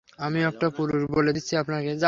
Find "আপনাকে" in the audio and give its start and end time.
1.57-1.91